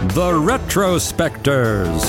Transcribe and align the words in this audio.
the 0.00 0.32
Retrospectors. 0.32 2.04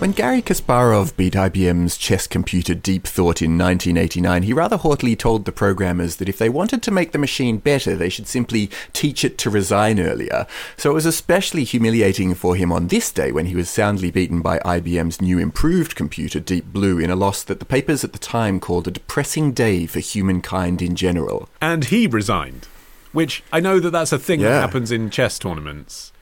When 0.00 0.12
Garry 0.12 0.42
Kasparov 0.42 1.16
beat 1.16 1.34
IBM's 1.34 1.96
chess 1.96 2.26
computer 2.26 2.74
Deep 2.74 3.06
Thought 3.06 3.40
in 3.42 3.56
1989, 3.56 4.42
he 4.42 4.52
rather 4.52 4.76
haughtily 4.76 5.14
told 5.14 5.44
the 5.44 5.52
programmers 5.52 6.16
that 6.16 6.28
if 6.28 6.38
they 6.38 6.48
wanted 6.48 6.82
to 6.82 6.90
make 6.90 7.12
the 7.12 7.18
machine 7.18 7.58
better, 7.58 7.94
they 7.94 8.08
should 8.08 8.26
simply 8.26 8.70
teach 8.92 9.24
it 9.24 9.38
to 9.38 9.50
resign 9.50 10.00
earlier. 10.00 10.46
So 10.76 10.90
it 10.90 10.94
was 10.94 11.06
especially 11.06 11.64
humiliating 11.64 12.34
for 12.34 12.56
him 12.56 12.72
on 12.72 12.88
this 12.88 13.12
day 13.12 13.30
when 13.30 13.46
he 13.46 13.54
was 13.54 13.68
soundly 13.68 14.10
beaten 14.10 14.42
by 14.42 14.58
IBM's 14.60 15.20
new 15.20 15.38
improved 15.38 15.94
computer 15.94 16.40
Deep 16.40 16.72
Blue 16.72 16.98
in 16.98 17.10
a 17.10 17.16
loss 17.16 17.44
that 17.44 17.58
the 17.58 17.64
papers 17.64 18.02
at 18.02 18.12
the 18.12 18.18
time 18.18 18.58
called 18.58 18.88
a 18.88 18.90
depressing 18.90 19.52
day 19.52 19.86
for 19.86 20.00
humankind 20.00 20.82
in 20.82 20.96
general. 20.96 21.48
And 21.60 21.84
he 21.84 22.06
resigned, 22.06 22.66
which 23.12 23.42
I 23.52 23.60
know 23.60 23.78
that 23.80 23.90
that's 23.90 24.12
a 24.12 24.18
thing 24.18 24.40
Yeah. 24.40 24.48
that 24.50 24.60
happens 24.60 24.90
in 24.92 25.10
chess 25.10 25.38
tournaments. 25.38 26.12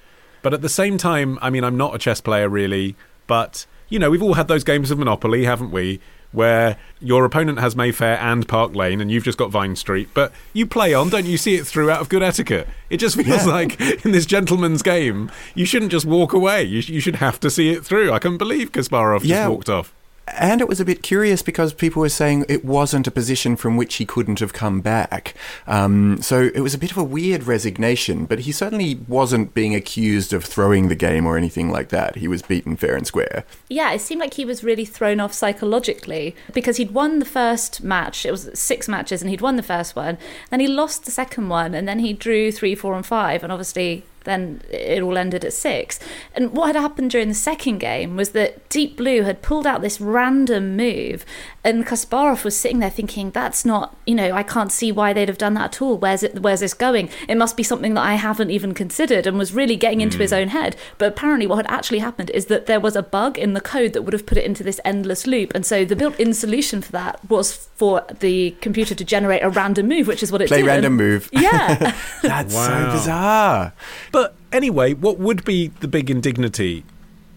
But 0.43 0.55
at 0.55 0.63
the 0.63 0.69
same 0.69 0.97
time, 0.99 1.39
I 1.43 1.51
mean, 1.51 1.65
I'm 1.65 1.77
not 1.77 1.95
a 1.95 1.99
chess 1.99 2.21
player 2.21 2.49
really, 2.49 2.97
but 3.27 3.67
you 3.89 3.99
know, 3.99 4.09
we've 4.11 4.23
all 4.23 4.35
had 4.35 4.49
those 4.49 4.63
games 4.65 4.91
of 4.91 4.99
Monopoly, 4.99 5.45
haven't 5.45 5.71
we? 5.73 6.01
Where 6.33 6.77
your 7.01 7.25
opponent 7.25 7.59
has 7.59 7.75
Mayfair 7.75 8.17
and 8.21 8.47
Park 8.47 8.77
Lane, 8.77 9.01
and 9.01 9.11
you've 9.11 9.25
just 9.25 9.37
got 9.37 9.51
Vine 9.51 9.75
Street, 9.75 10.11
but 10.15 10.33
you 10.53 10.65
play 10.65 10.95
on, 10.95 11.09
don't 11.09 11.27
you? 11.27 11.37
See 11.37 11.57
it 11.57 11.67
through 11.67 11.91
out 11.91 12.01
of 12.01 12.09
good 12.09 12.23
etiquette. 12.23 12.69
It 12.89 12.99
just 12.99 13.17
feels 13.17 13.47
like 13.47 13.81
in 14.05 14.13
this 14.13 14.27
gentleman's 14.27 14.81
game, 14.83 15.33
you 15.57 15.65
shouldn't 15.67 15.91
just 15.91 16.07
walk 16.07 16.33
away. 16.33 16.63
You, 16.63 16.83
sh- 16.83 16.89
you 16.91 17.01
should 17.01 17.17
have 17.17 17.41
to 17.41 17.51
see 17.51 17.71
it 17.71 17.85
through. 17.85 18.13
I 18.13 18.21
can't 18.21 18.39
believe 18.39 18.71
Kasparov 18.71 19.23
Yeah. 19.25 19.39
just 19.47 19.51
walked 19.51 19.69
off. 19.69 19.93
And 20.29 20.61
it 20.61 20.69
was 20.69 20.81
a 20.81 20.85
bit 20.85 21.03
curious 21.03 21.43
because 21.43 21.75
people 21.75 22.01
were 22.01 22.09
saying 22.09 22.45
it 22.49 22.65
wasn't 22.65 23.07
a 23.07 23.11
position 23.11 23.57
from 23.57 23.77
which 23.77 23.97
he 23.97 24.07
couldn't 24.07 24.39
have 24.39 24.53
come 24.53 24.81
back. 24.81 25.35
Um, 25.67 26.23
so 26.23 26.51
it 26.55 26.61
was 26.61 26.73
a 26.73 26.79
bit 26.79 26.93
of 26.93 26.99
a 26.99 27.05
weird 27.05 27.45
resignation, 27.45 28.27
but 28.27 28.41
he 28.41 28.53
certainly 28.53 29.01
wasn't 29.09 29.55
being 29.55 29.75
accused 29.75 30.33
of 30.33 30.45
throwing 30.45 30.89
the 30.89 30.95
game 30.95 31.27
or 31.27 31.37
anything 31.37 31.71
like 31.71 31.89
that. 31.89 32.17
He 32.17 32.29
was 32.29 32.43
beaten 32.43 32.77
fair 32.77 32.95
and 32.95 33.07
square. 33.07 33.45
Yeah, 33.69 33.93
it 33.93 34.01
seemed 34.01 34.21
like 34.21 34.35
he 34.35 34.45
was 34.45 34.63
really 34.63 34.85
thrown 34.85 35.19
off 35.21 35.33
psychologically 35.33 36.37
because 36.53 36.77
he'd 36.77 36.93
won 36.93 37.19
the 37.19 37.25
first 37.25 37.83
match. 37.83 38.25
It 38.25 38.31
was 38.31 38.51
six 38.55 38.89
matches, 38.89 39.23
and 39.23 39.31
he'd 39.31 39.41
won 39.41 39.57
the 39.57 39.63
first 39.63 39.97
one. 39.97 40.17
Then 40.51 40.61
he 40.61 40.69
lost 40.69 41.05
the 41.05 41.11
second 41.11 41.49
one, 41.49 41.75
and 41.75 41.89
then 41.89 41.99
he 41.99 42.13
drew 42.13 42.53
three, 42.53 42.75
four, 42.75 42.95
and 42.95 43.05
five. 43.05 43.43
And 43.43 43.53
obviously, 43.53 44.05
then 44.25 44.63
it 44.71 45.03
all 45.03 45.17
ended 45.17 45.45
at 45.45 45.53
six. 45.53 45.99
And 46.35 46.53
what 46.53 46.67
had 46.67 46.77
happened 46.77 47.11
during 47.11 47.29
the 47.29 47.35
second 47.35 47.79
game 47.79 48.17
was 48.17 48.31
that 48.31 48.69
Deep 48.69 48.97
Blue 48.97 49.23
had 49.23 49.43
pulled 49.43 49.67
out 49.67 49.83
this 49.83 50.01
random 50.01 50.77
move, 50.77 51.25
and 51.65 51.87
Kasparov 51.87 52.45
was 52.45 52.57
sitting 52.57 52.79
there 52.79 52.91
thinking, 52.91 53.31
"That's 53.31 53.65
not, 53.65 53.97
you 54.07 54.15
know, 54.15 54.33
I 54.33 54.43
can't 54.43 54.73
see 54.73 54.93
why 54.93 55.13
they'd 55.13 55.29
have 55.29 55.39
done 55.39 55.55
that 55.55 55.77
at 55.77 55.83
all. 55.83 55.97
Where's 55.99 56.23
it? 56.23 56.41
Where's 56.41 56.61
this 56.61 56.75
going? 56.75 57.09
It 57.29 57.37
must 57.37 57.57
be 57.57 57.63
something 57.63 57.95
that 57.95 58.05
I 58.05 58.15
haven't 58.15 58.51
even 58.51 58.75
considered." 58.75 59.27
And 59.27 59.39
was 59.39 59.55
really 59.55 59.77
getting 59.77 60.01
into 60.01 60.19
his 60.19 60.31
hmm. 60.31 60.37
own 60.37 60.49
head. 60.49 60.77
But 60.99 61.09
apparently, 61.09 61.47
what 61.47 61.57
had 61.57 61.71
actually 61.71 62.01
happened 62.01 62.31
is 62.31 62.47
that 62.47 62.67
there 62.67 62.81
was 62.81 62.97
a 62.97 63.03
bug 63.03 63.39
in 63.39 63.55
the 63.55 63.61
code 63.61 63.93
that 63.93 64.03
would 64.03 64.13
have 64.13 64.27
put 64.27 64.39
it 64.39 64.45
into 64.45 64.63
this 64.63 64.81
endless 64.85 65.27
loop, 65.27 65.53
and 65.55 65.65
so 65.65 65.85
the 65.85 65.97
built-in 65.97 66.35
solution 66.35 66.83
for 66.83 66.93
that 66.93 67.21
was 67.31 67.69
for 67.77 68.03
the 68.21 68.51
computer 68.61 68.95
to 68.95 69.05
generate 69.05 69.43
a 69.43 69.49
random 69.49 69.89
move, 69.89 70.07
which 70.07 70.23
is 70.23 70.31
what 70.31 70.43
it 70.43 70.49
Play 70.49 70.59
did. 70.59 70.67
random 70.67 70.97
move. 70.97 71.29
Yeah. 71.33 71.95
That's 72.23 72.55
Wow. 72.55 72.67
so 72.67 72.93
bizarre. 72.93 73.73
But 74.13 74.20
anyway, 74.53 74.95
what 74.95 75.19
would 75.19 75.45
be 75.45 75.69
the 75.69 75.89
big 75.89 76.11
indignity 76.11 76.85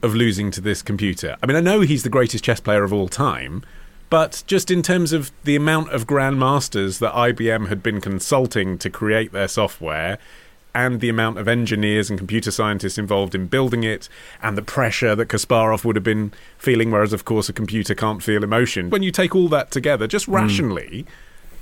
of 0.02 0.16
losing 0.16 0.52
to 0.52 0.62
this 0.62 0.82
computer? 0.82 1.38
I 1.42 1.46
mean, 1.46 1.56
I 1.56 1.62
know 1.62 1.82
he's 1.82 2.04
the 2.04 2.10
greatest 2.10 2.44
chess 2.44 2.60
player 2.60 2.84
of 2.84 2.94
all 2.94 3.08
time, 3.08 3.64
but 4.10 4.44
just 4.48 4.70
in 4.70 4.82
terms 4.82 5.14
of 5.14 5.32
the 5.44 5.56
amount 5.56 5.92
of 5.92 6.06
grandmasters 6.06 7.00
that 7.00 7.14
IBM 7.14 7.70
had 7.70 7.82
been 7.82 8.02
consulting 8.02 8.78
to 8.78 8.90
create 8.90 9.32
their 9.32 9.48
software, 9.48 10.18
and 10.76 11.02
the 11.02 11.10
amount 11.10 11.38
of 11.38 11.48
engineers 11.48 12.10
and 12.10 12.18
computer 12.18 12.50
scientists 12.52 12.98
involved 12.98 13.36
in 13.36 13.48
building 13.48 13.84
it, 13.84 14.10
and 14.42 14.58
the 14.58 14.62
pressure 14.62 15.16
that 15.16 15.28
Kasparov 15.28 15.86
would 15.86 15.96
have 15.96 16.04
been 16.04 16.34
feeling, 16.58 16.90
whereas, 16.92 17.14
of 17.14 17.26
course, 17.26 17.48
a 17.48 17.54
computer 17.54 17.94
can't 17.94 18.24
feel 18.24 18.44
emotion. 18.44 18.90
When 18.90 19.04
you 19.04 19.12
take 19.12 19.36
all 19.36 19.48
that 19.50 19.72
together, 19.72 20.08
just 20.08 20.26
hmm. 20.26 20.34
rationally, 20.34 21.06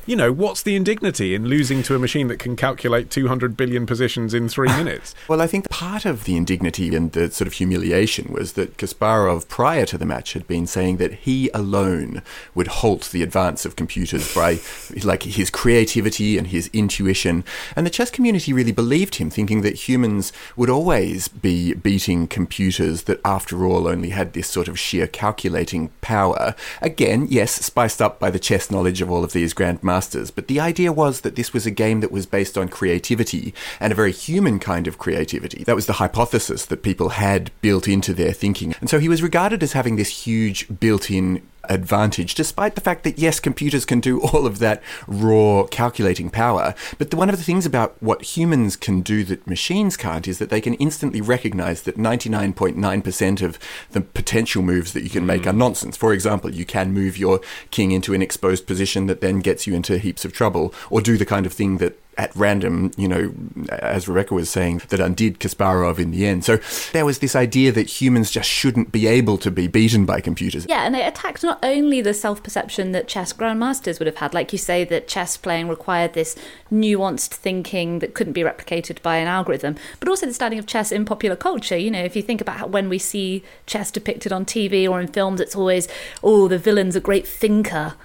you 0.06 0.16
know, 0.16 0.31
what's 0.31 0.63
the 0.63 0.75
indignity 0.75 1.35
in 1.35 1.47
losing 1.47 1.84
to 1.84 1.95
a 1.95 2.00
machine 2.00 2.28
that 2.28 2.39
can 2.39 2.56
calculate 2.56 3.09
200 3.09 3.56
billion 3.56 3.85
positions 3.85 4.34
in 4.34 4.50
three 4.50 4.67
minutes? 4.78 5.13
Well, 5.28 5.41
I 5.41 5.47
think 5.47 5.69
part 5.69 6.06
of 6.06 6.23
the 6.23 6.35
indignity 6.35 6.94
and 6.95 7.12
the 7.12 7.29
sort 7.31 7.47
of 7.47 7.53
humiliation 7.53 8.34
was 8.34 8.53
that 8.53 8.78
Kasparov, 8.78 9.47
prior 9.47 9.85
to 9.85 9.97
the 9.97 10.06
match, 10.06 10.34
had 10.34 10.47
been 10.47 10.66
saying 10.66 10.97
that 10.97 11.13
he 11.13 11.50
alone 11.53 12.22
would 12.56 12.67
halt 12.67 13.09
the 13.12 13.23
advance 13.23 13.66
of 13.66 13.75
computers 13.75 14.34
by, 14.34 14.59
like, 15.03 15.23
his 15.23 15.50
creativity 15.50 16.38
and 16.38 16.47
his 16.47 16.69
intuition. 16.73 17.44
And 17.75 17.85
the 17.85 17.91
chess 17.91 18.09
community 18.09 18.53
really 18.53 18.72
believed 18.72 19.16
him, 19.16 19.29
thinking 19.29 19.62
that 19.62 19.88
humans 19.88 20.33
would 20.56 20.69
always 20.69 21.28
be 21.28 21.73
beating 21.73 22.28
computers 22.28 23.03
that, 23.03 23.22
after 23.23 23.66
all, 23.66 23.88
only 23.88 24.09
had 24.09 24.33
this 24.33 24.47
sort 24.47 24.68
of 24.68 24.79
sheer 24.79 25.07
calculating 25.07 25.89
power. 26.01 26.56
Again, 26.81 27.28
yes, 27.29 27.51
spiced 27.51 28.01
up 28.01 28.19
by 28.19 28.31
the 28.31 28.39
chess 28.39 28.72
knowledge 28.72 29.01
of 29.01 29.12
all 29.12 29.23
of 29.23 29.33
these 29.33 29.53
grandmasters. 29.53 29.91
Masters, 29.91 30.31
but 30.31 30.47
the 30.47 30.62
idea 30.62 30.94
was 30.94 31.19
that 31.19 31.35
this 31.35 31.52
was 31.52 31.66
a 31.66 31.72
game 31.84 32.00
that 32.00 32.13
was 32.13 32.25
based 32.25 32.57
on 32.57 32.69
creativity 32.69 33.53
and 33.78 33.91
a 33.91 33.96
very 33.96 34.13
human 34.13 34.57
kind 34.57 34.88
of 34.88 34.97
creativity. 34.97 35.66
That 35.66 35.75
was 35.75 35.85
the 35.85 36.00
hypothesis 36.03 36.66
that 36.68 36.81
people 36.81 37.09
had 37.09 37.52
built 37.59 37.90
into 37.90 38.13
their 38.13 38.31
thinking. 38.31 38.74
And 38.80 38.90
so 38.90 39.00
he 39.00 39.09
was 39.09 39.22
regarded 39.22 39.62
as 39.62 39.74
having 39.74 39.97
this 39.97 40.25
huge 40.25 40.59
built 40.80 41.12
in 41.12 41.41
advantage, 41.72 42.36
despite 42.36 42.76
the 42.76 42.82
fact 42.82 43.04
that, 43.04 43.18
yes, 43.18 43.40
computers 43.40 43.86
can 43.86 44.00
do 44.00 44.22
all 44.22 44.46
of 44.46 44.59
that 44.59 44.82
raw 45.08 45.64
calculating 45.64 46.30
power. 46.30 46.76
But 46.98 47.12
the, 47.12 47.18
one 47.18 47.30
of 47.30 47.38
the 47.38 47.44
things 47.44 47.66
about 47.66 47.96
what 48.02 48.38
humans 48.38 48.76
can 48.76 49.02
do 49.02 49.24
that 49.26 49.48
machines 49.48 49.98
can't 49.98 50.28
is 50.28 50.38
that 50.40 50.50
they 50.50 50.62
can 50.62 50.74
instantly 50.76 51.22
recognize 51.22 51.84
that 51.84 51.98
99.9% 51.98 53.42
of 53.42 53.60
the 53.92 54.02
potential 54.02 54.62
moves 54.62 54.94
that 54.94 55.04
you 55.04 55.10
can 55.10 55.26
make 55.26 55.44
hmm. 55.44 55.50
are 55.50 55.54
nonsense. 55.54 55.98
For 55.98 56.14
example, 56.14 56.54
you 56.54 56.66
can 56.66 56.94
move 56.94 57.18
your 57.18 57.40
king 57.72 57.92
into 57.92 58.14
an 58.14 58.22
exposed 58.22 58.68
position 58.68 59.08
that 59.08 59.22
then 59.22 59.40
gets 59.40 59.66
you 59.66 59.74
into 59.74 59.98
heaps 59.98 60.26
of 60.26 60.34
trouble, 60.34 60.74
or 60.90 61.02
do 61.02 61.18
the 61.18 61.26
kind 61.26 61.46
of 61.46 61.54
thing 61.54 61.78
that 61.78 61.98
at 62.18 62.36
random, 62.36 62.92
you 62.98 63.08
know, 63.08 63.34
as 63.70 64.08
Rebecca 64.08 64.34
was 64.34 64.50
saying, 64.50 64.82
that 64.90 65.00
undid 65.00 65.40
Kasparov 65.40 65.98
in 65.98 66.12
the 66.12 66.28
end. 66.28 66.44
So 66.44 66.60
there 66.92 67.06
was 67.06 67.20
this 67.20 67.36
idea 67.36 67.72
that 67.72 68.02
humans 68.02 68.32
just 68.32 68.50
shouldn't 68.50 68.92
be 68.92 69.08
able 69.08 69.38
to 69.40 69.50
be 69.50 69.68
beaten 69.68 70.06
by 70.06 70.20
computers. 70.20 70.66
Yeah, 70.68 70.86
and 70.86 70.96
it 70.96 71.08
attacked 71.08 71.42
not 71.42 71.60
only 71.64 72.02
the 72.02 72.14
self 72.14 72.44
perception 72.44 72.92
that 72.92 73.08
chess 73.08 73.32
grandmasters 73.32 74.00
would 74.00 74.08
have 74.08 74.18
had, 74.18 74.34
like 74.34 74.52
you 74.52 74.58
say, 74.58 74.84
that 74.84 75.08
chess 75.08 75.38
playing 75.38 75.70
required 75.70 76.14
this 76.14 76.36
nuanced 76.72 77.30
thinking 77.30 78.00
that 78.00 78.14
couldn't 78.14 78.34
be 78.34 78.42
replicated 78.42 79.02
by 79.02 79.16
an 79.16 79.28
algorithm, 79.28 79.76
but 80.00 80.10
also 80.10 80.26
the 80.26 80.34
standing 80.34 80.60
of 80.60 80.68
chess 80.68 80.92
in 80.92 81.06
popular 81.06 81.38
culture. 81.38 81.78
You 81.78 81.92
know, 81.92 82.04
if 82.04 82.16
you 82.16 82.22
think 82.22 82.42
about 82.42 82.57
how 82.57 82.68
when 82.68 82.90
we 82.90 83.00
see 83.00 83.44
chess 83.66 83.90
depicted 83.90 84.34
on 84.34 84.46
TV 84.46 84.88
or 84.90 85.00
in 85.00 85.07
films, 85.07 85.40
it's 85.40 85.56
always, 85.56 85.88
oh, 86.22 86.48
the 86.50 86.57
villain's 86.57 86.96
a 86.96 87.02
great 87.02 87.28
thinker. 87.28 87.96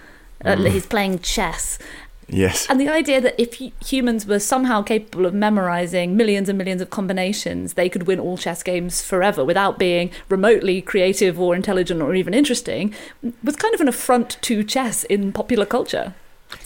Uh, 0.45 0.57
he's 0.57 0.87
playing 0.87 1.19
chess. 1.21 1.79
Yes. 2.29 2.67
And 2.69 2.81
the 2.81 2.89
idea 2.89 3.21
that 3.21 3.41
if 3.41 3.55
humans 3.87 4.27
were 4.27 4.41
somehow 4.41 4.83
capable 4.83 5.27
of 5.27 5.35
memorizing 5.35 6.17
millions 6.17 6.49
and 6.49 6.59
millions 6.59 6.83
of 6.83 6.91
combinations, 6.91 7.75
they 7.75 7.89
could 7.89 8.07
win 8.07 8.19
all 8.19 8.37
chess 8.37 8.63
games 8.63 9.03
forever 9.03 9.45
without 9.45 9.79
being 9.79 10.11
remotely 10.29 10.83
creative 10.83 11.39
or 11.39 11.55
intelligent 11.55 12.03
or 12.03 12.15
even 12.15 12.35
interesting 12.35 12.93
was 13.45 13.57
kind 13.57 13.75
of 13.75 13.81
an 13.81 13.89
affront 13.89 14.39
to 14.43 14.65
chess 14.65 15.05
in 15.05 15.33
popular 15.33 15.67
culture. 15.67 16.15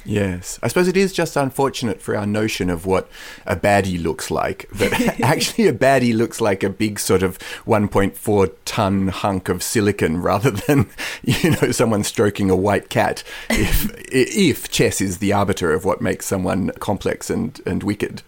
Yes. 0.04 0.58
I 0.62 0.68
suppose 0.68 0.88
it 0.88 0.96
is 0.96 1.12
just 1.12 1.36
unfortunate 1.36 2.00
for 2.00 2.16
our 2.16 2.26
notion 2.26 2.70
of 2.70 2.86
what 2.86 3.08
a 3.46 3.56
baddie 3.56 4.02
looks 4.02 4.30
like. 4.30 4.68
That 4.70 5.20
actually 5.22 5.66
a 5.66 5.72
baddie 5.72 6.14
looks 6.14 6.40
like 6.40 6.62
a 6.62 6.70
big 6.70 6.98
sort 6.98 7.22
of 7.22 7.38
1.4 7.66 8.52
ton 8.64 9.08
hunk 9.08 9.48
of 9.48 9.62
silicon 9.62 10.20
rather 10.20 10.50
than, 10.50 10.88
you 11.22 11.50
know, 11.50 11.70
someone 11.72 12.04
stroking 12.04 12.50
a 12.50 12.56
white 12.56 12.88
cat. 12.88 13.22
If, 13.48 13.90
if 14.12 14.70
chess 14.70 15.00
is 15.00 15.18
the 15.18 15.32
arbiter 15.32 15.72
of 15.72 15.84
what 15.84 16.00
makes 16.00 16.26
someone 16.26 16.70
complex 16.80 17.30
and, 17.30 17.60
and 17.66 17.82
wicked. 17.82 18.22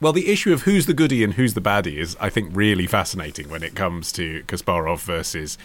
Well, 0.00 0.12
the 0.12 0.30
issue 0.30 0.52
of 0.52 0.62
who's 0.62 0.86
the 0.86 0.94
goodie 0.94 1.24
and 1.24 1.34
who's 1.34 1.54
the 1.54 1.60
baddie 1.60 1.96
is, 1.96 2.16
I 2.20 2.28
think, 2.28 2.50
really 2.52 2.86
fascinating 2.86 3.48
when 3.48 3.62
it 3.62 3.74
comes 3.74 4.12
to 4.12 4.42
Kasparov 4.44 5.00
versus 5.00 5.56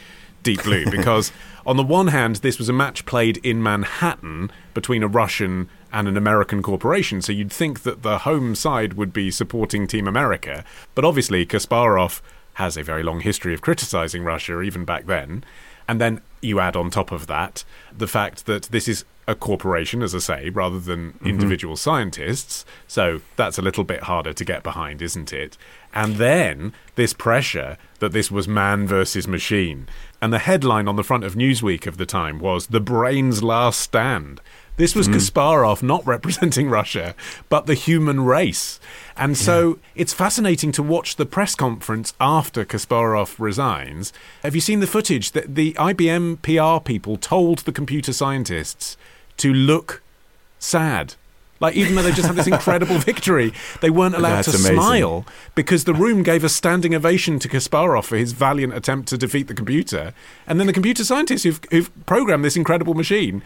Deep 0.44 0.64
Blue. 0.64 0.86
Because, 0.92 1.32
on 1.66 1.78
the 1.78 1.84
one 1.84 2.08
hand, 2.08 2.38
this 2.38 2.58
was 2.58 2.70
a 2.70 2.74
match 2.74 3.06
played 3.06 3.38
in 3.38 3.62
Manhattan 3.62 4.52
between 4.74 5.04
a 5.04 5.08
Russian 5.08 5.70
and 5.92 6.08
an 6.08 6.18
American 6.18 6.62
corporation, 6.62 7.22
so 7.22 7.32
you'd 7.32 7.52
think 7.52 7.82
that 7.82 8.04
the 8.04 8.20
home 8.20 8.56
side 8.56 8.94
would 8.94 9.12
be 9.12 9.32
supporting 9.32 9.88
Team 9.88 10.08
America. 10.08 10.64
But 10.96 11.06
obviously, 11.06 11.46
Kasparov 11.46 12.22
has 12.54 12.78
a 12.78 12.84
very 12.84 13.04
long 13.04 13.22
history 13.22 13.54
of 13.54 13.62
criticizing 13.62 14.24
Russia, 14.24 14.62
even 14.62 14.86
back 14.86 15.06
then. 15.06 15.44
And 15.88 16.00
then 16.00 16.22
you 16.42 16.60
add 16.60 16.76
on 16.76 16.92
top 16.92 17.12
of 17.12 17.28
that 17.28 17.64
the 17.96 18.08
fact 18.08 18.46
that 18.46 18.64
this 18.64 18.88
is 18.88 19.06
a 19.30 19.36
corporation, 19.36 20.02
as 20.02 20.14
I 20.14 20.20
say, 20.20 20.50
rather 20.50 20.80
than 20.80 21.14
mm-hmm. 21.14 21.28
individual 21.28 21.78
scientists. 21.78 22.66
So 22.88 23.22
that's 23.36 23.58
a 23.58 23.62
little 23.62 23.84
bit 23.84 24.04
harder 24.04 24.34
to 24.34 24.46
get 24.46 24.62
behind, 24.62 25.02
isn't 25.02 25.32
it? 25.32 25.58
And 25.94 26.16
then 26.16 26.74
this 26.96 27.14
pressure 27.14 27.78
that 28.00 28.12
this 28.12 28.30
was 28.30 28.48
man 28.48 28.88
versus 28.88 29.28
machine. 29.28 29.88
And 30.22 30.34
the 30.34 30.40
headline 30.40 30.88
on 30.88 30.96
the 30.96 31.04
front 31.04 31.24
of 31.24 31.36
Newsweek 31.36 31.88
of 31.88 31.98
the 31.98 32.06
time 32.06 32.40
was 32.40 32.68
The 32.68 32.82
Brain's 32.82 33.42
Last 33.42 33.80
Stand. 33.80 34.42
This 34.80 34.96
was 34.96 35.08
hmm. 35.08 35.14
Kasparov 35.14 35.84
not 35.84 36.06
representing 36.08 36.70
Russia, 36.70 37.14
but 37.50 37.66
the 37.66 37.74
human 37.74 38.22
race. 38.22 38.80
And 39.18 39.38
so 39.38 39.80
it's 39.94 40.14
fascinating 40.14 40.72
to 40.72 40.82
watch 40.82 41.18
the 41.18 41.26
press 41.26 41.54
conference 41.54 42.14
after 42.20 42.64
Kasparov 42.64 43.36
resigns. 43.40 44.14
Have 44.42 44.56
you 44.56 44.62
seen 44.62 44.80
the 44.80 44.88
footage 44.88 45.34
that 45.34 45.56
the 45.56 45.74
IBM 45.74 46.42
PR 46.42 46.82
people 46.82 47.18
told 47.18 47.60
the 47.60 47.74
computer 47.74 48.14
scientists 48.14 48.96
to 49.38 49.54
look 49.54 50.02
sad? 50.60 51.16
Like, 51.60 51.76
even 51.76 51.96
though 51.96 52.02
they 52.02 52.12
just 52.12 52.28
had 52.28 52.36
this 52.36 52.48
incredible 52.48 52.98
victory, 53.00 53.54
they 53.82 53.90
weren't 53.90 54.16
allowed 54.16 54.44
That's 54.44 54.52
to 54.52 54.58
amazing. 54.58 54.76
smile 54.76 55.26
because 55.56 55.84
the 55.84 55.94
room 55.94 56.24
gave 56.24 56.44
a 56.44 56.50
standing 56.50 56.96
ovation 56.96 57.38
to 57.40 57.50
Kasparov 57.50 58.06
for 58.06 58.16
his 58.16 58.32
valiant 58.32 58.74
attempt 58.74 59.10
to 59.10 59.18
defeat 59.18 59.48
the 59.48 59.54
computer. 59.54 60.14
And 60.48 60.60
then 60.60 60.68
the 60.68 60.74
computer 60.74 61.04
scientists 61.04 61.44
who've, 61.44 61.60
who've 61.72 62.06
programmed 62.06 62.46
this 62.46 62.56
incredible 62.56 62.94
machine. 62.94 63.42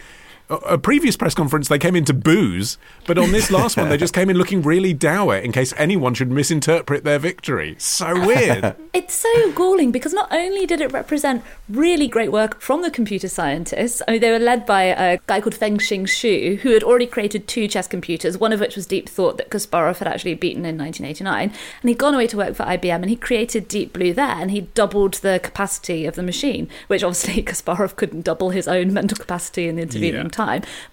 A 0.53 0.73
a 0.73 0.77
previous 0.77 1.15
press 1.17 1.33
conference, 1.35 1.67
they 1.67 1.79
came 1.79 1.95
in 1.95 2.05
to 2.05 2.13
booze, 2.13 2.77
but 3.07 3.17
on 3.17 3.31
this 3.31 3.49
last 3.51 3.77
one, 3.77 3.89
they 3.89 3.97
just 3.97 4.13
came 4.13 4.29
in 4.29 4.37
looking 4.37 4.61
really 4.61 4.93
dour 4.93 5.35
in 5.35 5.51
case 5.51 5.73
anyone 5.77 6.13
should 6.13 6.31
misinterpret 6.31 7.03
their 7.03 7.19
victory. 7.19 7.75
So 7.79 8.13
weird. 8.25 8.75
It's 8.93 9.15
so 9.15 9.51
galling 9.53 9.91
because 9.91 10.13
not 10.13 10.31
only 10.31 10.67
did 10.67 10.79
it 10.79 10.91
represent 10.93 11.43
really 11.67 12.07
great 12.07 12.31
work 12.31 12.61
from 12.61 12.83
the 12.83 12.91
computer 12.91 13.27
scientists, 13.27 14.03
I 14.07 14.11
mean, 14.11 14.21
they 14.21 14.29
were 14.29 14.37
led 14.37 14.67
by 14.67 14.83
a 14.83 15.17
guy 15.25 15.41
called 15.41 15.55
Feng-hsiung 15.55 16.07
Hsu, 16.07 16.57
who 16.61 16.73
had 16.73 16.83
already 16.83 17.07
created 17.07 17.47
two 17.47 17.67
chess 17.67 17.87
computers, 17.87 18.37
one 18.37 18.53
of 18.53 18.59
which 18.59 18.75
was 18.75 18.85
Deep 18.85 19.09
Thought 19.09 19.37
that 19.37 19.49
Kasparov 19.49 19.97
had 19.97 20.07
actually 20.07 20.35
beaten 20.35 20.63
in 20.63 20.77
1989. 20.77 21.51
And 21.81 21.89
he'd 21.89 21.97
gone 21.97 22.13
away 22.13 22.27
to 22.27 22.37
work 22.37 22.53
for 22.55 22.63
IBM 22.65 23.01
and 23.01 23.09
he 23.09 23.15
created 23.15 23.67
Deep 23.67 23.93
Blue 23.93 24.13
there 24.13 24.27
and 24.27 24.51
he 24.51 24.61
doubled 24.61 25.15
the 25.15 25.39
capacity 25.41 26.05
of 26.05 26.13
the 26.13 26.23
machine, 26.23 26.69
which 26.85 27.03
obviously 27.03 27.41
Kasparov 27.49 27.95
couldn't 27.95 28.21
double 28.21 28.51
his 28.51 28.67
own 28.67 28.93
mental 28.93 29.17
capacity 29.17 29.67
in 29.67 29.75
the 29.75 29.81
intervening 29.81 30.21
Yeah. 30.25 30.29
time. 30.29 30.42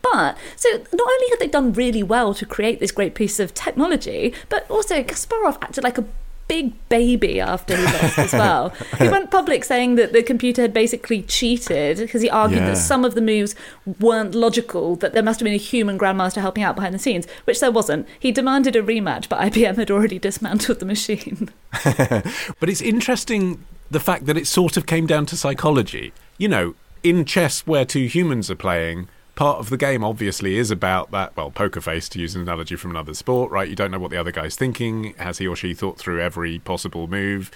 But 0.03 0.37
so 0.57 0.69
not 0.93 1.09
only 1.15 1.29
had 1.31 1.39
they 1.41 1.47
done 1.49 1.73
really 1.73 2.03
well 2.03 2.35
to 2.35 2.47
create 2.47 2.81
this 2.81 2.93
great 2.93 3.15
piece 3.15 3.39
of 3.41 3.55
technology, 3.55 4.33
but 4.49 4.69
also 4.71 5.03
Kasparov 5.03 5.57
acted 5.63 5.85
like 5.85 5.99
a 5.99 6.05
big 6.49 6.73
baby 6.89 7.41
after 7.41 7.77
he 7.77 7.85
lost 7.85 8.19
as 8.19 8.33
well. 8.45 8.71
He 8.99 9.09
went 9.09 9.31
public 9.31 9.63
saying 9.63 9.95
that 9.95 10.13
the 10.13 10.21
computer 10.21 10.63
had 10.63 10.73
basically 10.75 11.23
cheated 11.23 11.99
because 11.99 12.23
he 12.23 12.29
argued 12.29 12.63
Yeah. 12.63 12.71
that 12.71 12.77
some 12.77 13.05
of 13.05 13.15
the 13.15 13.21
moves 13.21 13.55
weren't 14.01 14.35
logical, 14.35 14.97
that 14.97 15.13
there 15.13 15.23
must 15.23 15.39
have 15.39 15.45
been 15.45 15.55
a 15.55 15.59
human 15.59 15.97
grandmaster 15.97 16.41
helping 16.41 16.65
out 16.65 16.75
behind 16.75 16.93
the 16.93 16.99
scenes, 16.99 17.27
which 17.45 17.61
there 17.61 17.71
wasn't. 17.71 18.09
He 18.19 18.33
demanded 18.33 18.75
a 18.75 18.83
rematch, 18.83 19.29
but 19.29 19.39
IBM 19.39 19.77
had 19.77 19.93
already 19.93 20.19
dismantled 20.19 20.81
the 20.81 20.87
machine. 20.87 21.51
But 21.85 22.69
it's 22.69 22.81
interesting 22.83 23.65
the 23.89 24.01
fact 24.01 24.27
that 24.27 24.37
it 24.37 24.49
sort 24.49 24.77
of 24.77 24.87
came 24.87 25.07
down 25.07 25.27
to 25.27 25.37
psychology. 25.37 26.13
You 26.37 26.49
know, 26.49 26.75
in 27.05 27.25
chess 27.25 27.61
where 27.65 27.85
two 27.85 28.07
humans 28.07 28.51
are 28.51 28.57
playing, 28.57 29.07
part 29.41 29.59
of 29.59 29.71
the 29.71 29.77
game 29.79 30.05
obviously 30.05 30.59
is 30.59 30.71
about 30.71 31.11
that, 31.13 31.35
well, 31.35 31.51
poker 31.51 31.81
face 31.81 32.11
to 32.11 32.21
use 32.21 32.35
an 32.35 32.43
analogy 32.43 32.77
from 32.77 32.91
another 32.91 33.15
sport, 33.15 33.51
right? 33.51 33.71
You 33.71 33.75
don't 33.75 33.91
know 33.91 33.99
what 33.99 34.11
the 34.11 34.19
other 34.19 34.31
guy's 34.31 34.55
thinking. 34.55 35.15
Has 35.15 35.39
he 35.39 35.47
or 35.47 35.57
she 35.57 35.73
thought 35.73 35.97
through 35.97 36.21
every 36.21 36.59
possible 36.59 37.09
move? 37.09 37.51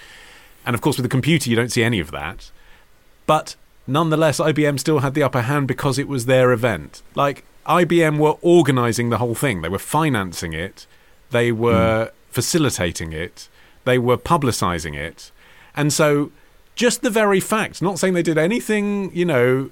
And 0.65 0.73
of 0.73 0.81
course, 0.81 0.97
with 0.97 1.05
a 1.05 1.09
computer, 1.09 1.47
you 1.47 1.55
don't 1.55 1.71
see 1.71 1.83
any 1.83 1.99
of 1.99 2.09
that. 2.09 2.49
But 3.27 3.55
nonetheless, 3.85 4.39
IBM 4.39 4.79
still 4.79 5.01
had 5.01 5.13
the 5.13 5.21
upper 5.21 5.43
hand 5.43 5.67
because 5.67 5.99
it 5.99 6.07
was 6.07 6.25
their 6.25 6.51
event. 6.51 7.03
Like, 7.13 7.45
IBM 7.67 8.17
were 8.17 8.37
organizing 8.41 9.11
the 9.11 9.19
whole 9.19 9.35
thing, 9.35 9.61
they 9.61 9.69
were 9.69 9.77
financing 9.77 10.53
it, 10.53 10.87
they 11.29 11.51
were 11.51 12.05
hmm. 12.05 12.31
facilitating 12.31 13.13
it, 13.13 13.47
they 13.83 13.99
were 13.99 14.17
publicizing 14.17 14.95
it. 14.95 15.31
And 15.75 15.93
so, 15.93 16.31
just 16.73 17.03
the 17.03 17.11
very 17.11 17.39
fact, 17.39 17.79
not 17.79 17.99
saying 17.99 18.15
they 18.15 18.23
did 18.23 18.39
anything, 18.39 19.15
you 19.15 19.25
know, 19.25 19.69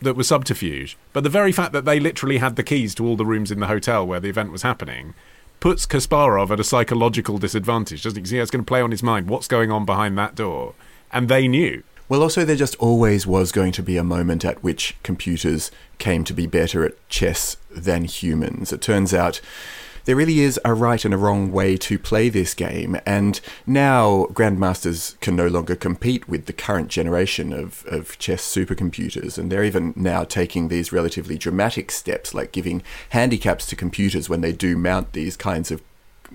that 0.00 0.16
was 0.16 0.28
subterfuge, 0.28 0.96
but 1.12 1.24
the 1.24 1.30
very 1.30 1.52
fact 1.52 1.72
that 1.72 1.84
they 1.84 1.98
literally 1.98 2.38
had 2.38 2.56
the 2.56 2.62
keys 2.62 2.94
to 2.94 3.06
all 3.06 3.16
the 3.16 3.26
rooms 3.26 3.50
in 3.50 3.60
the 3.60 3.66
hotel 3.66 4.06
where 4.06 4.20
the 4.20 4.28
event 4.28 4.52
was 4.52 4.62
happening 4.62 5.14
puts 5.60 5.86
Kasparov 5.86 6.50
at 6.50 6.60
a 6.60 6.64
psychological 6.64 7.38
disadvantage, 7.38 8.04
doesn't 8.04 8.16
it? 8.16 8.22
'Cause 8.22 8.30
he 8.30 8.38
has 8.38 8.50
going 8.50 8.64
to 8.64 8.68
play 8.68 8.80
on 8.80 8.92
his 8.92 9.02
mind 9.02 9.28
what's 9.28 9.48
going 9.48 9.72
on 9.72 9.84
behind 9.84 10.16
that 10.16 10.36
door. 10.36 10.74
And 11.12 11.28
they 11.28 11.48
knew. 11.48 11.82
Well, 12.08 12.22
also, 12.22 12.44
there 12.44 12.56
just 12.56 12.76
always 12.76 13.26
was 13.26 13.52
going 13.52 13.72
to 13.72 13.82
be 13.82 13.96
a 13.96 14.04
moment 14.04 14.44
at 14.44 14.62
which 14.62 14.96
computers 15.02 15.70
came 15.98 16.24
to 16.24 16.32
be 16.32 16.46
better 16.46 16.84
at 16.84 17.08
chess 17.08 17.56
than 17.70 18.04
humans. 18.04 18.72
It 18.72 18.80
turns 18.80 19.12
out 19.12 19.40
there 20.08 20.16
really 20.16 20.40
is 20.40 20.58
a 20.64 20.72
right 20.72 21.04
and 21.04 21.12
a 21.12 21.18
wrong 21.18 21.52
way 21.52 21.76
to 21.76 21.98
play 21.98 22.30
this 22.30 22.54
game, 22.54 22.96
and 23.04 23.42
now 23.66 24.24
grandmasters 24.32 25.20
can 25.20 25.36
no 25.36 25.48
longer 25.48 25.76
compete 25.76 26.26
with 26.26 26.46
the 26.46 26.52
current 26.54 26.88
generation 26.88 27.52
of, 27.52 27.84
of 27.86 28.16
chess 28.16 28.42
supercomputers, 28.42 29.36
and 29.36 29.52
they're 29.52 29.62
even 29.62 29.92
now 29.94 30.24
taking 30.24 30.68
these 30.68 30.94
relatively 30.94 31.36
dramatic 31.36 31.90
steps, 31.90 32.32
like 32.32 32.52
giving 32.52 32.82
handicaps 33.10 33.66
to 33.66 33.76
computers 33.76 34.30
when 34.30 34.40
they 34.40 34.50
do 34.50 34.78
mount 34.78 35.12
these 35.12 35.36
kinds 35.36 35.70
of 35.70 35.82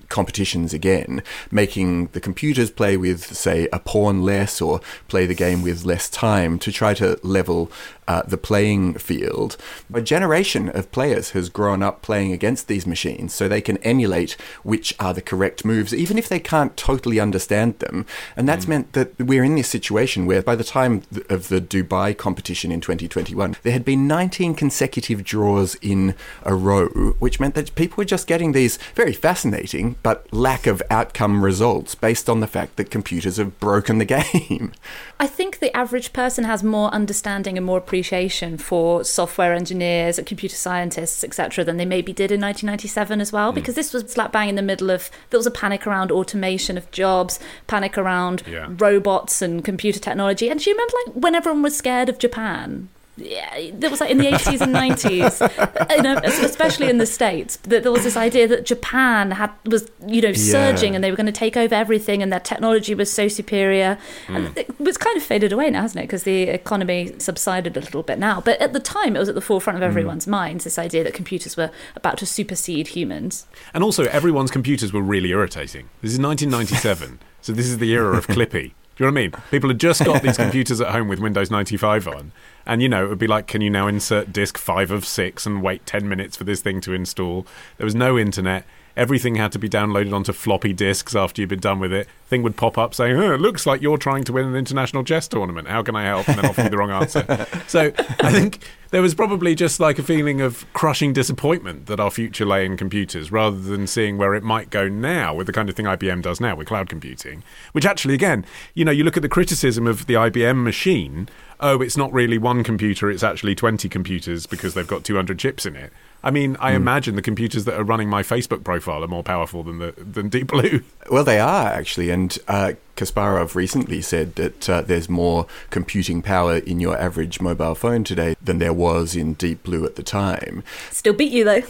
competitions 0.10 0.74
again, 0.74 1.24
making 1.52 2.08
the 2.08 2.20
computers 2.20 2.72
play 2.72 2.98
with, 2.98 3.36
say, 3.36 3.68
a 3.74 3.80
pawn 3.80 4.22
less 4.22 4.62
or 4.62 4.82
play 5.08 5.26
the 5.26 5.34
game 5.34 5.62
with 5.62 5.86
less 5.86 6.10
time 6.10 6.60
to 6.60 6.72
try 6.72 6.94
to 6.94 7.20
level 7.24 7.72
uh, 8.08 8.22
the 8.24 8.38
playing 8.38 8.96
field. 8.96 9.58
A 9.94 10.02
generation 10.02 10.70
of 10.70 10.92
players 10.92 11.32
has 11.32 11.50
grown 11.50 11.82
up 11.82 12.02
playing 12.02 12.32
against 12.32 12.68
these 12.68 12.86
machines 12.86 13.34
so 13.34 13.48
they 13.48 13.62
can 13.62 13.78
emulate 13.78 14.34
which 14.64 14.94
are 15.00 15.14
the 15.14 15.22
correct 15.22 15.64
moves, 15.66 15.94
even 15.94 16.18
if 16.18 16.28
they 16.30 16.40
can't 16.40 16.76
totally 16.76 17.20
understand 17.20 17.80
them. 17.80 18.06
And 18.36 18.48
that's 18.48 18.68
meant 18.68 18.94
that 18.94 19.18
we're 19.20 19.44
in 19.44 19.56
this 19.56 19.70
situation 19.70 20.26
where 20.26 20.42
by 20.42 20.56
the 20.56 20.64
time 20.64 21.04
of 21.30 21.48
the 21.48 21.62
Dubai 21.62 22.18
competition 22.18 22.72
in 22.72 22.82
2021, 22.82 23.58
there 23.64 23.74
had 23.74 23.86
been 23.86 24.08
19 24.08 24.56
consecutive 24.56 25.24
draws 25.24 25.76
in 25.76 26.16
a 26.44 26.54
row, 26.54 26.88
which 27.20 27.40
meant 27.40 27.56
that 27.56 27.74
people 27.76 27.98
were 27.98 28.06
just 28.06 28.28
getting 28.28 28.52
these 28.52 28.78
very 28.96 29.14
fascinating 29.14 29.83
but 30.04 30.32
lack 30.34 30.68
of 30.68 30.82
outcome 30.90 31.44
results 31.44 31.96
based 31.96 32.30
on 32.30 32.40
the 32.40 32.48
fact 32.48 32.76
that 32.78 32.90
computers 32.90 33.38
have 33.38 33.60
broken 33.60 33.98
the 33.98 34.06
game. 34.34 34.72
I 35.20 35.28
think 35.28 35.60
the 35.60 35.76
average 35.76 36.14
person 36.14 36.44
has 36.46 36.64
more 36.64 36.90
understanding 36.90 37.58
and 37.58 37.66
more 37.66 37.78
appreciation 37.78 38.58
for 38.58 39.04
software 39.04 39.54
engineers, 39.54 40.20
computer 40.26 40.56
scientists, 40.56 41.24
etc., 41.24 41.64
than 41.64 41.78
they 41.78 41.86
maybe 41.86 42.14
did 42.14 42.32
in 42.32 42.42
1997 42.42 43.22
as 43.22 43.32
well, 43.32 43.52
hmm. 43.52 43.56
because 43.56 43.76
this 43.76 43.94
was 43.94 44.04
slap 44.12 44.32
bang 44.32 44.50
in 44.50 44.56
the 44.56 44.62
middle 44.62 44.90
of 44.90 45.10
there 45.30 45.38
was 45.38 45.48
a 45.48 45.52
panic 45.52 45.86
around 45.86 46.12
automation 46.12 46.78
of 46.78 46.90
jobs, 46.92 47.40
panic 47.68 47.98
around 47.98 48.44
Yeah. 48.48 48.68
robots 48.78 49.42
and 49.42 49.64
computer 49.64 50.00
technology. 50.00 50.50
And 50.50 50.60
do 50.60 50.70
you 50.70 50.76
remember 50.76 50.94
like 51.06 51.16
when 51.24 51.36
everyone 51.36 51.62
was 51.62 51.76
scared 51.78 52.10
of 52.10 52.18
Japan? 52.20 52.90
Yeah, 53.16 53.70
there 53.74 53.92
was 53.92 54.02
like 54.02 54.10
in 54.10 54.18
the 54.18 54.26
80s 54.26 54.62
and 54.62 54.74
90s, 54.74 55.96
you 55.96 56.02
know, 56.02 56.16
especially 56.24 56.90
in 56.90 56.98
the 56.98 57.06
states, 57.06 57.58
that 57.58 57.84
there 57.84 57.92
was 57.92 58.04
this 58.04 58.18
idea 58.18 58.48
that 58.48 58.66
Japan 58.66 59.32
had 59.32 59.52
was 59.66 59.90
you 60.08 60.20
know 60.22 60.34
surging 60.34 60.96
and 60.96 61.04
they 61.04 61.12
were 61.12 61.18
going 61.18 61.28
to 61.28 61.32
take 61.32 61.56
over 61.56 61.76
everything, 61.76 62.24
and 62.24 62.32
their 62.32 62.40
technology 62.40 62.96
was 62.96 63.12
so 63.12 63.28
superior. 63.28 64.00
And 64.28 64.48
mm. 64.48 64.58
it 64.58 64.80
was 64.80 64.98
kind 64.98 65.16
of 65.16 65.22
faded 65.22 65.54
away 65.54 65.70
now, 65.70 65.82
hasn't 65.82 66.04
it? 66.04 66.08
Because 66.08 66.24
the 66.24 66.44
economy 66.44 67.14
subsided 67.20 67.78
a 67.78 67.82
little 67.82 68.02
bit 68.02 68.18
now. 68.18 68.42
But 68.42 68.60
at 68.60 68.74
the 68.74 68.80
time, 68.80 69.16
it 69.16 69.20
was 69.20 69.30
at 69.30 69.36
the 69.36 69.42
forefront 69.42 69.78
of 69.78 69.84
mm. 69.84 69.88
everyone's 69.88 70.26
minds. 70.26 70.64
This 70.64 70.80
idea 70.80 71.04
that 71.04 71.14
computers 71.14 71.56
were 71.56 71.70
about 71.96 72.18
to 72.18 72.26
supersede 72.26 72.90
humans. 72.90 73.46
And 73.76 73.84
also, 73.84 74.06
everyone's 74.06 74.50
computers 74.50 74.92
were 74.92 75.02
really 75.02 75.30
irritating. 75.30 75.90
This 76.02 76.14
is 76.14 76.20
1997, 76.20 77.20
so 77.42 77.54
this 77.54 77.68
is 77.68 77.78
the 77.78 77.92
era 77.92 78.18
of 78.18 78.26
Clippy. 78.28 78.74
Do 78.96 79.04
you 79.04 79.10
know 79.10 79.14
what 79.14 79.20
I 79.20 79.24
mean? 79.24 79.32
People 79.50 79.70
had 79.70 79.80
just 79.80 80.06
got 80.06 80.22
these 80.22 80.38
computers 80.46 80.80
at 80.80 80.90
home 80.90 81.08
with 81.08 81.20
Windows 81.20 81.50
95 81.50 82.08
on, 82.08 82.32
and 82.66 82.82
you 82.82 82.90
know, 82.90 83.06
it 83.06 83.10
would 83.10 83.18
be 83.18 83.28
like, 83.28 83.48
can 83.48 83.62
you 83.62 83.70
now 83.70 83.88
insert 83.88 84.32
disk 84.32 84.58
five 84.58 84.92
of 84.92 85.06
six 85.06 85.46
and 85.48 85.64
wait 85.64 85.86
10 85.86 86.08
minutes 86.08 86.38
for 86.38 86.44
this 86.44 86.62
thing 86.62 86.80
to 86.82 86.94
install? 86.94 87.48
There 87.78 87.86
was 87.86 87.96
no 87.96 88.20
internet. 88.20 88.66
Everything 88.96 89.36
had 89.36 89.52
to 89.54 89.60
be 89.60 89.68
downloaded 89.68 90.14
onto 90.14 90.34
floppy 90.34 90.72
disks 90.72 91.16
after 91.16 91.42
you'd 91.42 91.50
been 91.50 91.60
done 91.60 91.80
with 91.80 91.92
it. 91.92 92.08
Thing 92.28 92.44
would 92.44 92.56
pop 92.56 92.78
up 92.78 92.94
saying, 92.94 93.18
oh, 93.18 93.34
it 93.34 93.42
looks 93.42 93.66
like 93.66 93.82
you're 93.82 93.98
trying 93.98 94.24
to 94.26 94.34
win 94.34 94.46
an 94.46 94.56
international 94.56 95.04
chess 95.04 95.28
tournament. 95.28 95.68
How 95.68 95.82
can 95.82 95.96
I 95.96 96.04
help? 96.04 96.28
And 96.28 96.38
then 96.38 96.46
offer 96.46 96.64
you 96.64 96.70
the 96.70 96.78
wrong 96.78 96.92
answer. 96.92 97.48
So 97.68 97.92
I 98.20 98.32
think 98.32 98.60
there 98.92 99.02
was 99.02 99.16
probably 99.16 99.56
just 99.56 99.80
like 99.80 99.98
a 99.98 100.04
feeling 100.04 100.42
of 100.42 100.72
crushing 100.74 101.12
disappointment 101.12 101.88
that 101.88 102.00
our 102.00 102.12
future 102.12 102.46
lay 102.46 102.66
in 102.66 102.78
computers 102.78 103.32
rather 103.32 103.58
than 103.58 103.88
seeing 103.88 104.18
where 104.18 104.36
it 104.36 104.44
might 104.44 104.70
go 104.70 104.88
now 104.88 105.34
with 105.34 105.48
the 105.48 105.54
kind 105.54 105.70
of 105.70 105.76
thing 105.76 105.86
IBM 105.86 106.22
does 106.22 106.40
now 106.40 106.56
with 106.56 106.68
cloud 106.68 106.90
computing. 106.90 107.42
Which 107.72 107.86
actually, 107.86 108.14
again, 108.14 108.46
you 108.76 108.86
know, 108.86 108.92
you 108.92 109.04
look 109.04 109.18
at 109.18 109.24
the 109.24 109.30
criticism 109.30 109.88
of 109.88 110.06
the 110.06 110.14
IBM 110.14 110.62
machine 110.64 111.30
oh, 111.64 111.82
it's 111.82 111.98
not 111.98 112.12
really 112.14 112.38
one 112.38 112.64
computer, 112.64 113.10
it's 113.10 113.24
actually 113.24 113.56
20 113.56 113.88
computers 113.88 114.46
because 114.46 114.74
they've 114.74 114.86
got 114.86 115.04
200 115.04 115.40
chips 115.40 115.66
in 115.66 115.76
it. 115.76 115.94
I 116.24 116.32
mean, 116.32 116.56
I 116.60 116.72
mm. 116.72 116.76
imagine 116.76 117.16
the 117.16 117.22
computers 117.22 117.66
that 117.66 117.78
are 117.78 117.84
running 117.84 118.10
my 118.10 118.24
Facebook 118.24 118.64
profile 118.64 119.04
are 119.04 119.08
more 119.08 119.24
powerful 119.24 119.64
than 119.64 119.80
the 119.80 119.94
than 119.98 120.30
Deep 120.30 120.48
Blue. 120.48 120.84
Well, 121.12 121.26
they 121.26 121.38
are 121.38 121.68
actually, 121.68 122.12
and 122.12 122.38
uh, 122.48 122.74
Kasparov 122.96 123.56
recently 123.56 124.02
said 124.02 124.36
that 124.36 124.70
uh, 124.70 124.82
there's 124.82 125.10
more 125.10 125.48
computing 125.70 126.22
power 126.22 126.60
in 126.60 126.80
your 126.80 126.98
average 126.98 127.42
mobile 127.42 127.76
phone 127.76 128.06
today 128.06 128.38
than 128.42 128.60
there 128.60 128.72
was 128.72 129.14
in 129.14 129.34
Deep 129.34 129.64
Blue 129.64 129.86
at 129.86 129.98
the 129.98 130.02
time. 130.02 130.64
Still 130.92 131.14
beat 131.14 131.34
you 131.34 131.44
though. 131.44 131.64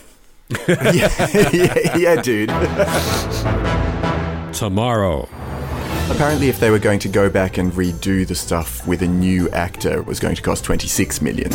yeah, 0.68 1.50
yeah, 1.52 1.98
yeah, 1.98 2.22
dude. 2.22 2.50
Tomorrow. 4.54 5.28
Apparently, 6.12 6.50
if 6.50 6.60
they 6.60 6.70
were 6.70 6.80
going 6.80 7.00
to 7.00 7.10
go 7.10 7.28
back 7.28 7.58
and 7.58 7.72
redo 7.72 8.28
the 8.28 8.36
stuff 8.36 8.86
with 8.86 9.02
a 9.02 9.08
new 9.08 9.50
actor, 9.50 10.00
it 10.00 10.06
was 10.06 10.20
going 10.20 10.36
to 10.36 10.44
cost 10.44 10.64
26 10.64 11.22
million. 11.22 11.50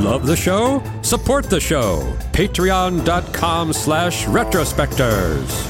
Love 0.00 0.26
the 0.26 0.36
show? 0.36 0.82
Support 1.02 1.50
the 1.50 1.60
show. 1.60 2.00
Patreon.com 2.32 3.72
slash 3.72 4.24
retrospectors. 4.26 5.68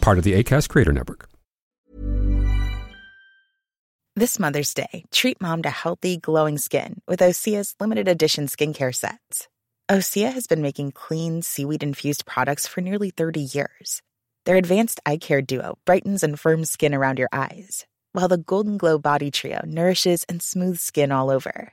Part 0.00 0.18
of 0.18 0.24
the 0.24 0.34
ACAST 0.34 0.68
Creator 0.68 0.92
Network. 0.92 1.28
This 4.16 4.38
Mother's 4.38 4.72
Day, 4.72 5.04
treat 5.10 5.40
mom 5.40 5.62
to 5.62 5.70
healthy, 5.70 6.18
glowing 6.18 6.56
skin 6.58 7.00
with 7.08 7.18
Osea's 7.20 7.74
limited 7.80 8.06
edition 8.06 8.46
skincare 8.46 8.94
sets. 8.94 9.48
Osea 9.90 10.32
has 10.32 10.46
been 10.46 10.62
making 10.62 10.92
clean, 10.92 11.42
seaweed 11.42 11.82
infused 11.82 12.24
products 12.24 12.66
for 12.66 12.80
nearly 12.80 13.10
30 13.10 13.40
years 13.40 14.02
their 14.44 14.56
advanced 14.56 15.00
eye 15.06 15.16
care 15.16 15.42
duo 15.42 15.78
brightens 15.84 16.22
and 16.22 16.38
firms 16.38 16.70
skin 16.70 16.94
around 16.94 17.18
your 17.18 17.28
eyes, 17.32 17.86
while 18.12 18.28
the 18.28 18.38
Golden 18.38 18.76
Glow 18.76 18.98
Body 18.98 19.30
Trio 19.30 19.62
nourishes 19.66 20.24
and 20.28 20.42
smooths 20.42 20.82
skin 20.82 21.10
all 21.10 21.30
over. 21.30 21.72